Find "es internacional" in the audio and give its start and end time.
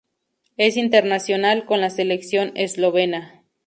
0.57-1.67